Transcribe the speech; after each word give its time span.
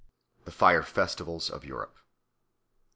LXII. 0.01 0.45
The 0.45 0.51
Fire 0.51 0.81
Festivals 0.81 1.51
of 1.51 1.63
Europe 1.63 1.93
1. 1.93 2.01